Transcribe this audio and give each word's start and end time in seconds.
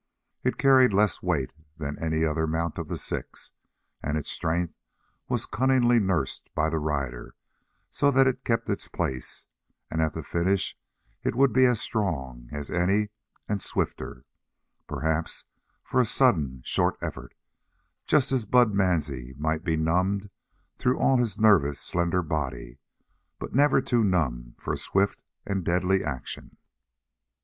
It 0.43 0.57
carried 0.57 0.93
less 0.95 1.21
weight 1.21 1.53
than 1.77 1.99
any 2.03 2.25
other 2.25 2.47
mount 2.47 2.79
of 2.79 2.87
the 2.87 2.97
six, 2.97 3.51
and 4.01 4.17
its 4.17 4.31
strength 4.31 4.73
was 5.29 5.45
cunningly 5.45 5.99
nursed 5.99 6.49
by 6.55 6.71
the 6.71 6.79
rider 6.79 7.35
so 7.91 8.09
that 8.09 8.25
it 8.25 8.43
kept 8.43 8.67
its 8.67 8.87
place, 8.87 9.45
and 9.91 10.01
at 10.01 10.13
the 10.13 10.23
finish 10.23 10.75
it 11.21 11.35
would 11.35 11.53
be 11.53 11.67
as 11.67 11.81
strong 11.81 12.49
as 12.51 12.71
any 12.71 13.09
and 13.47 13.61
swifter, 13.61 14.25
perhaps, 14.87 15.45
for 15.83 15.99
a 16.01 16.05
sudden, 16.07 16.63
short 16.65 16.97
effort, 16.99 17.35
just 18.07 18.31
as 18.31 18.45
Bud 18.45 18.73
Mansie 18.73 19.35
might 19.37 19.63
be 19.63 19.75
numbed 19.77 20.31
through 20.79 20.97
all 20.97 21.17
his 21.17 21.37
nervous, 21.37 21.79
slender 21.79 22.23
body, 22.23 22.79
but 23.37 23.53
never 23.53 23.81
too 23.81 24.03
numb 24.03 24.55
for 24.57 24.75
swift 24.75 25.21
and 25.45 25.63
deadly 25.63 26.03
action. 26.03 26.57